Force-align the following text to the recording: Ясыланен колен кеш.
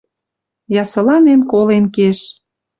Ясыланен 0.83 1.41
колен 1.51 1.85
кеш. 1.95 2.19